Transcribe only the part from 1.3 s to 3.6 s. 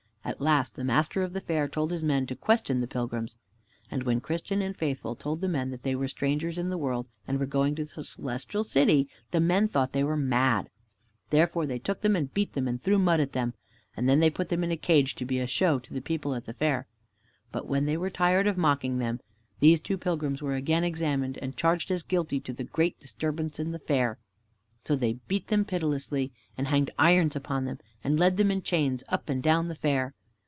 the fair told his men to question the pilgrims.